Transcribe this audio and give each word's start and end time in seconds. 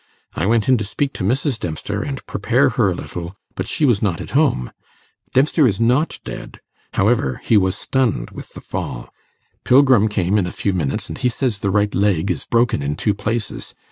I 0.33 0.47
went 0.47 0.67
in 0.67 0.79
to 0.79 0.83
speak 0.83 1.13
to 1.13 1.23
Mrs. 1.23 1.59
Dempster, 1.59 2.01
and 2.01 2.25
prepare 2.25 2.69
her 2.69 2.89
a 2.89 2.95
little, 2.95 3.35
but 3.53 3.67
she 3.67 3.85
was 3.85 4.01
not 4.01 4.19
at 4.19 4.31
home. 4.31 4.71
Dempster 5.35 5.67
is 5.67 5.79
not 5.79 6.19
dead, 6.25 6.59
however, 6.95 7.39
he 7.43 7.55
was 7.55 7.77
stunned 7.77 8.31
with 8.31 8.53
the 8.55 8.61
fall. 8.61 9.13
Pilgrim 9.63 10.07
came 10.07 10.39
in 10.39 10.47
a 10.47 10.51
few 10.51 10.73
minutes, 10.73 11.07
and 11.07 11.19
he 11.19 11.29
says 11.29 11.59
the 11.59 11.69
right 11.69 11.93
leg 11.93 12.31
is 12.31 12.45
broken 12.45 12.81
in 12.81 12.95
two 12.95 13.13
places. 13.13 13.75